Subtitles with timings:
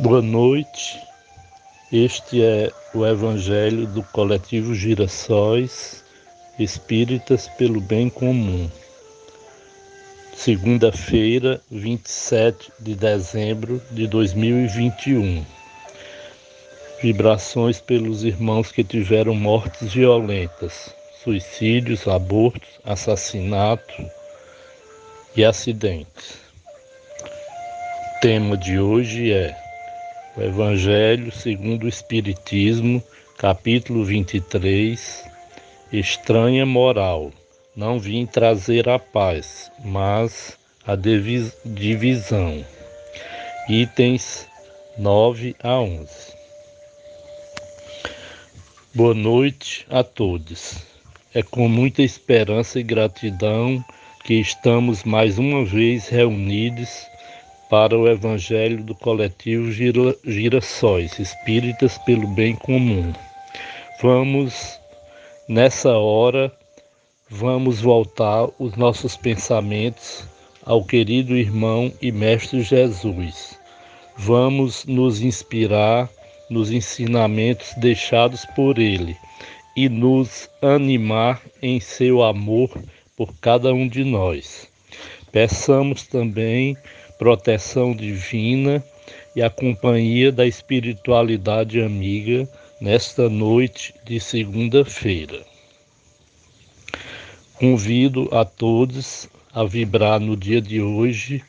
[0.00, 1.00] Boa noite.
[1.92, 6.02] Este é o Evangelho do Coletivo Girassóis
[6.58, 8.68] Espíritas pelo Bem Comum.
[10.34, 15.46] Segunda-feira, 27 de dezembro de 2021.
[17.00, 20.92] Vibrações pelos irmãos que tiveram mortes violentas,
[21.22, 24.04] suicídios, abortos, assassinato
[25.36, 26.34] e acidentes.
[28.16, 29.63] O tema de hoje é
[30.36, 33.02] o Evangelho segundo o Espiritismo,
[33.38, 35.24] capítulo 23,
[35.92, 37.32] Estranha Moral.
[37.76, 42.64] Não vim trazer a paz, mas a divisão.
[43.68, 44.48] Itens
[44.98, 46.08] 9 a 11.
[48.92, 50.78] Boa noite a todos.
[51.32, 53.84] É com muita esperança e gratidão
[54.24, 57.06] que estamos mais uma vez reunidos
[57.68, 59.70] para o Evangelho do coletivo
[60.24, 63.12] Girassóis Espíritas pelo Bem Comum.
[64.02, 64.78] Vamos,
[65.48, 66.52] nessa hora,
[67.28, 70.24] vamos voltar os nossos pensamentos
[70.64, 73.58] ao querido irmão e Mestre Jesus.
[74.16, 76.08] Vamos nos inspirar
[76.50, 79.16] nos ensinamentos deixados por ele
[79.76, 82.70] e nos animar em seu amor
[83.16, 84.73] por cada um de nós.
[85.34, 86.76] Peçamos também
[87.18, 88.80] proteção divina
[89.34, 92.48] e a companhia da espiritualidade amiga
[92.80, 95.44] nesta noite de segunda-feira.
[97.54, 101.42] Convido a todos a vibrar no dia de hoje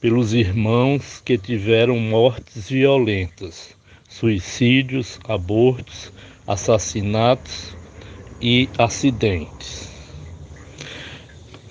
[0.00, 3.76] pelos irmãos que tiveram mortes violentas,
[4.08, 6.12] suicídios, abortos,
[6.46, 7.76] assassinatos
[8.40, 9.90] e acidentes.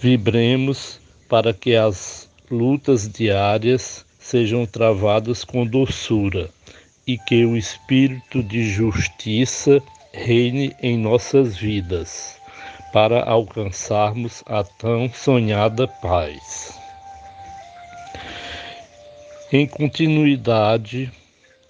[0.01, 6.49] Vibremos para que as lutas diárias sejam travadas com doçura
[7.07, 9.81] e que o espírito de justiça
[10.11, 12.37] reine em nossas vidas,
[12.91, 16.73] para alcançarmos a tão sonhada paz.
[19.51, 21.11] Em continuidade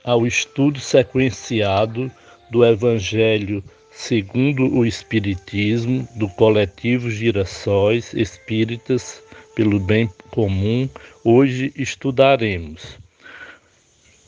[0.04, 2.12] ao estudo sequenciado
[2.50, 9.22] do Evangelho segundo o Espiritismo do coletivo Girassóis Espíritas
[9.56, 10.88] pelo bem comum,
[11.24, 12.98] hoje estudaremos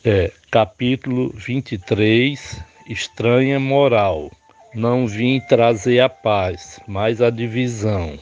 [0.05, 4.31] é, capítulo 23, Estranha Moral.
[4.73, 8.17] Não vim trazer a paz, mas a divisão.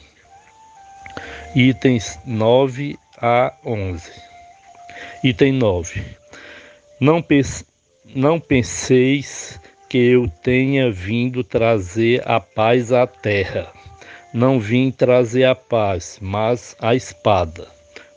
[1.54, 4.10] Itens 9 a 11.
[5.22, 6.02] Item 9.
[7.00, 7.24] Não,
[8.14, 13.75] não penseis que eu tenha vindo trazer a paz à terra
[14.32, 17.68] não vim trazer a paz, mas a espada,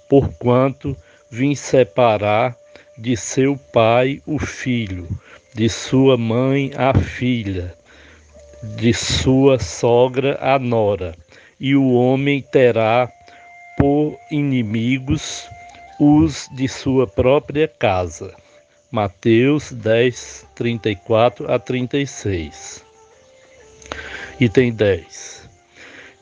[0.09, 0.95] porquanto
[1.29, 2.55] vim separar
[2.97, 5.07] de seu pai o filho,
[5.53, 7.73] de sua mãe a filha,
[8.61, 11.15] de sua sogra a nora,
[11.59, 13.09] e o homem terá
[13.77, 15.47] por inimigos
[15.99, 18.33] os de sua própria casa.
[18.91, 22.83] Mateus 10, 34 a 36.
[24.39, 25.48] Item 10.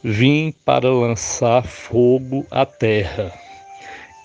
[0.10, 3.30] Vim para lançar fogo à terra,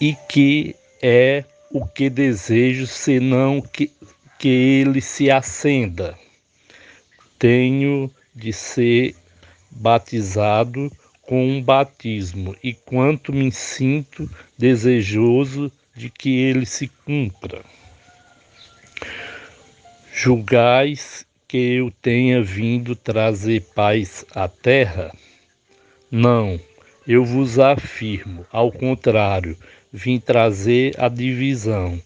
[0.00, 3.90] e que é o que desejo, senão que,
[4.38, 6.16] que ele se acenda.
[7.36, 9.16] Tenho de ser
[9.72, 10.88] batizado
[11.20, 17.60] com um batismo, e quanto me sinto desejoso de que ele se cumpra.
[20.14, 25.12] Julgais que eu tenha vindo trazer paz à terra?
[26.14, 26.60] Não,
[27.08, 29.56] eu vos afirmo, ao contrário,
[29.90, 31.98] vim trazer a divisão.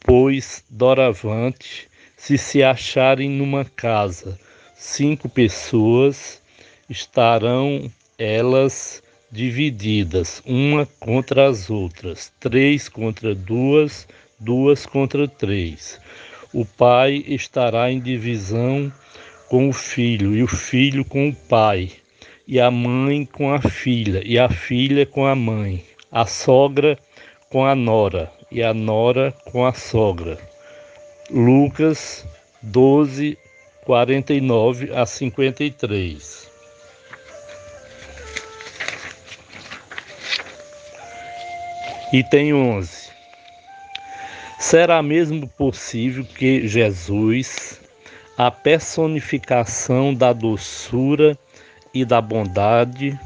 [0.00, 1.86] Pois, doravante,
[2.16, 4.40] se se acharem numa casa
[4.74, 6.40] cinco pessoas,
[6.88, 14.08] estarão elas divididas, uma contra as outras, três contra duas,
[14.40, 16.00] duas contra três.
[16.54, 18.90] O pai estará em divisão
[19.50, 21.92] com o filho, e o filho com o pai
[22.46, 26.96] e a mãe com a filha, e a filha com a mãe, a sogra
[27.50, 30.38] com a nora, e a nora com a sogra.
[31.28, 32.24] Lucas
[32.62, 33.36] 12,
[33.84, 36.46] 49 a 53.
[42.12, 43.10] Item 11.
[44.60, 47.80] Será mesmo possível que Jesus,
[48.38, 51.36] a personificação da doçura
[51.94, 53.18] e da bondade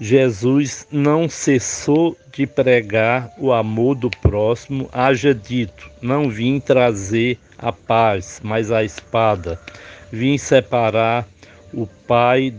[0.00, 7.72] Jesus não cessou de pregar o amor do próximo, haja dito: Não vim trazer a
[7.72, 9.60] paz, mas a espada.
[10.10, 11.26] Vim separar
[11.72, 12.52] o pai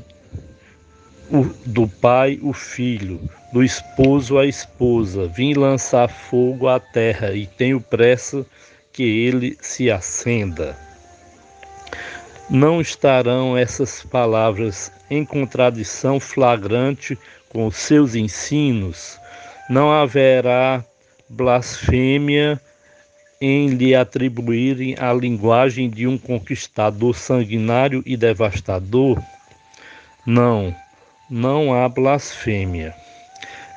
[1.29, 3.19] o, do pai o filho,
[3.51, 5.27] do esposo a esposa.
[5.27, 8.45] Vim lançar fogo à terra e tenho pressa
[8.93, 10.84] que ele se acenda.
[12.49, 17.17] Não estarão essas palavras em contradição flagrante
[17.49, 19.19] com os seus ensinos?
[19.67, 20.85] Não haverá
[21.27, 22.61] blasfêmia
[23.41, 29.19] em lhe atribuírem a linguagem de um conquistador sanguinário e devastador?
[30.23, 30.73] Não,
[31.27, 32.93] não há blasfêmia,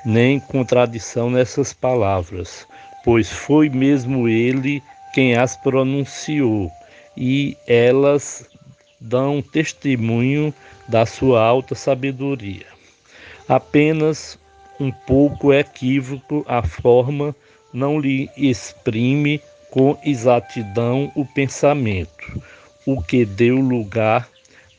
[0.05, 2.67] nem contradição nessas palavras,
[3.03, 4.83] pois foi mesmo ele
[5.15, 6.71] quem as pronunciou,
[7.17, 8.47] e elas
[9.01, 10.53] dão testemunho
[10.89, 12.67] da sua alta sabedoria.
[13.49, 14.39] Apenas
[14.81, 17.35] um pouco equívoco a forma
[17.73, 19.41] não lhe exprime
[19.71, 22.43] com exatidão o pensamento,
[22.87, 24.29] o que deu lugar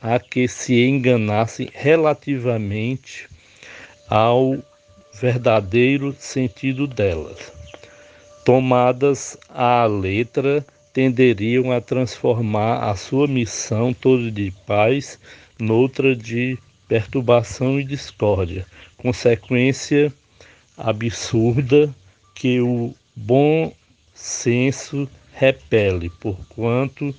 [0.02, 3.28] a que se enganasse relativamente
[4.10, 4.58] ao
[5.14, 7.52] verdadeiro sentido delas.
[8.46, 15.20] Tomadas à letra, tenderiam a transformar a sua missão toda de paz
[15.60, 16.58] noutra de
[16.88, 18.66] perturbação e discórdia,
[18.98, 20.12] consequência
[20.78, 21.94] absurda
[22.34, 23.72] que o bom
[24.14, 27.14] senso repele, porquanto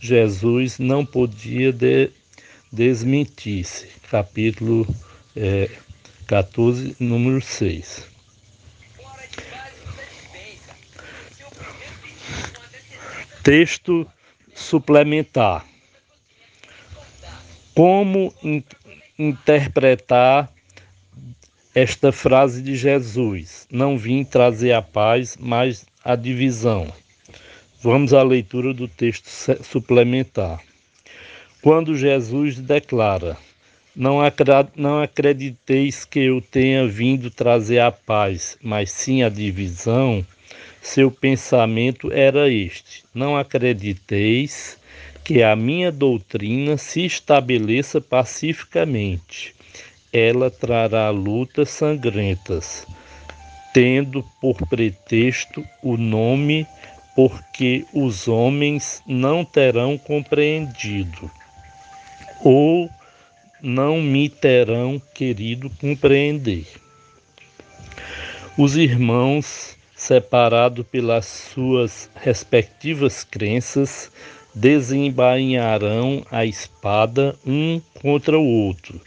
[0.00, 2.10] Jesus não podia de,
[2.72, 3.88] desmentir-se.
[4.10, 4.86] Capítulo
[5.36, 5.68] é,
[6.26, 8.04] 14, número 6.
[13.42, 14.06] Texto
[14.54, 15.64] suplementar.
[17.74, 18.62] Como in
[19.18, 20.50] interpretar
[21.74, 23.66] esta frase de Jesus?
[23.70, 26.92] Não vim trazer a paz, mas a divisão.
[27.82, 29.28] Vamos à leitura do texto
[29.64, 30.60] suplementar.
[31.62, 33.38] Quando Jesus declara:
[33.96, 34.18] não,
[34.76, 40.24] não acrediteis que eu tenha vindo trazer a paz, mas sim a divisão
[40.82, 44.78] seu pensamento era este: Não acrediteis
[45.22, 49.54] que a minha doutrina se estabeleça pacificamente.
[50.12, 52.86] Ela trará lutas sangrentas,
[53.72, 56.66] tendo por pretexto o nome,
[57.14, 61.30] porque os homens não terão compreendido,
[62.42, 62.90] ou
[63.62, 66.66] não me terão querido compreender.
[68.56, 74.10] Os irmãos separado pelas suas respectivas crenças,
[74.54, 78.98] desembainharão a espada um contra o outro,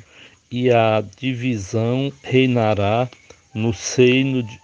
[0.51, 3.09] e a divisão reinará
[3.55, 4.59] no seio de,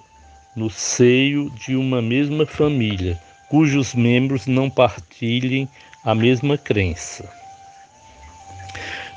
[0.55, 5.67] no seio de uma mesma família, cujos membros não partilhem
[6.05, 7.38] a mesma crença.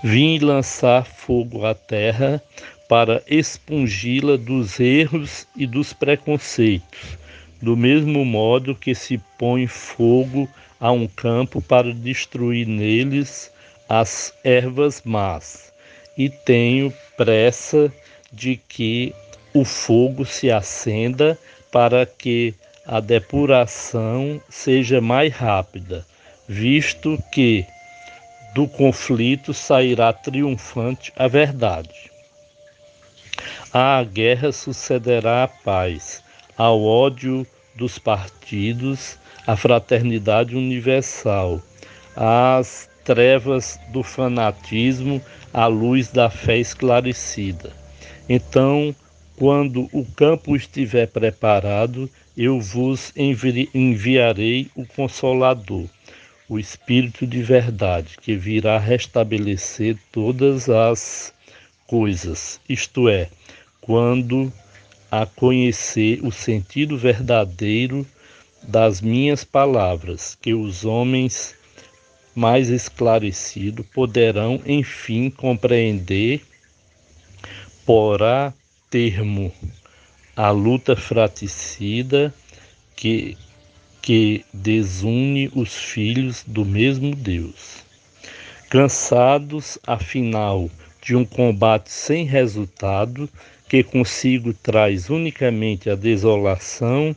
[0.05, 2.43] Vim lançar fogo à terra
[2.89, 7.17] para expungi-la dos erros e dos preconceitos,
[7.63, 10.49] do mesmo modo que se põe fogo
[10.81, 13.53] a um campo para destruir neles
[13.89, 15.73] as ervas más.
[16.19, 17.93] E tenho pressa
[18.33, 19.15] de que
[19.55, 21.39] o fogo se acenda
[21.71, 26.05] para que a depuração seja mais rápida,
[26.49, 27.65] visto que
[28.55, 32.11] do conflito sairá triunfante a verdade.
[33.73, 36.23] À guerra sucederá a paz,
[36.57, 41.61] ao ódio dos partidos, a fraternidade universal,
[42.15, 45.21] às trevas do fanatismo,
[45.53, 47.73] a luz da fé esclarecida.
[48.29, 48.95] Então,
[49.37, 55.87] quando o campo estiver preparado, eu vos envi enviarei o Consolador,
[56.49, 61.33] o Espírito de verdade, que virá restabelecer todas as
[61.87, 63.29] coisas, isto é,
[63.81, 64.53] quando
[65.11, 68.07] a conhecer o sentido verdadeiro
[68.63, 71.55] das minhas palavras, que os homens
[72.35, 76.43] mais esclarecidos poderão enfim compreender,
[77.85, 78.55] porá
[78.89, 79.53] termo
[80.35, 82.33] a luta fraticida
[82.97, 83.37] que,
[84.03, 87.85] que desune os filhos do mesmo Deus.
[88.69, 90.69] Cansados, afinal,
[91.01, 93.29] de um combate sem resultado,
[93.69, 97.15] que consigo traz unicamente a desolação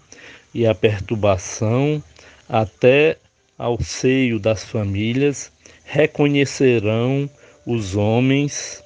[0.53, 2.01] e a perturbação,
[2.47, 3.17] até
[3.57, 5.51] ao seio das famílias,
[5.83, 7.29] reconhecerão
[7.65, 8.83] os homens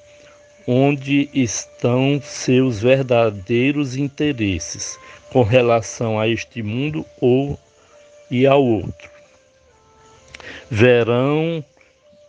[0.66, 4.98] onde estão seus verdadeiros interesses
[5.30, 7.58] com relação a este mundo ou
[8.30, 9.10] e ao outro.
[10.70, 11.64] Verão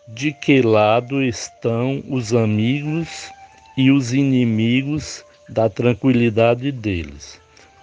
[0.08, 3.30] de que lado estão os amigos
[3.78, 7.40] e os inimigos da tranquilidade deles.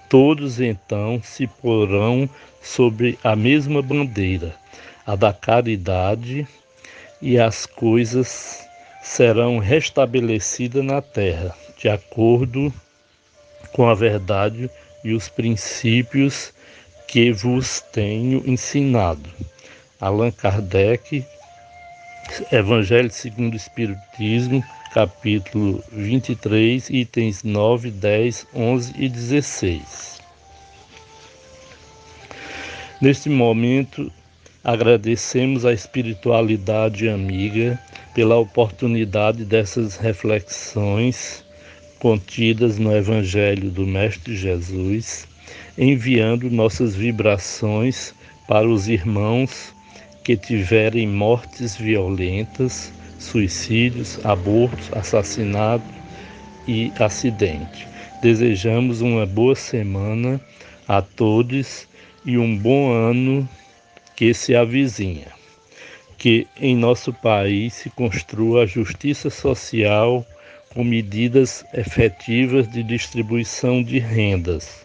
[0.09, 2.29] Todos então se porão
[2.63, 4.55] sobre a mesma bandeira,
[5.07, 6.47] a da caridade,
[7.21, 8.65] e as coisas
[9.03, 12.73] serão restabelecidas na terra, de acordo
[13.73, 14.71] com a verdade
[15.05, 16.53] e os princípios
[17.09, 19.29] que vos tenho ensinado.
[19.99, 21.25] Allan Kardec,
[22.53, 24.63] Evangelho segundo o Espiritismo,
[24.93, 30.19] capítulo 23, itens 9, 10, 11 e 16.
[33.01, 34.13] Neste momento,
[34.63, 37.81] agradecemos a espiritualidade amiga
[38.15, 41.43] pela oportunidade dessas reflexões
[41.99, 45.27] contidas no Evangelho do Mestre Jesus,
[45.77, 48.15] enviando nossas vibrações
[48.47, 49.75] para os irmãos
[50.25, 55.85] que tiverem mortes violentas, suicídios, abortos, assassinato
[56.67, 57.87] e acidente.
[58.21, 60.41] Desejamos uma boa semana
[60.87, 61.87] a todos
[62.25, 63.49] e um bom ano
[64.17, 65.29] que se avizinha.
[66.19, 70.27] Que em nosso país se construa a justiça social
[70.75, 74.85] com medidas efetivas de distribuição de rendas,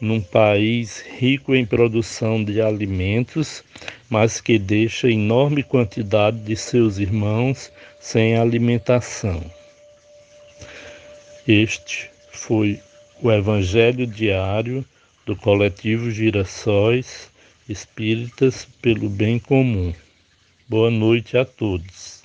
[0.00, 3.64] num país rico em produção de alimentos,
[4.08, 9.42] mas que deixa enorme quantidade de seus irmãos sem alimentação.
[11.46, 12.80] Este foi
[13.20, 14.84] o Evangelho diário
[15.26, 17.30] do coletivo Girassóis
[17.68, 19.92] Espíritas pelo Bem Comum.
[20.68, 22.17] Boa noite a todos.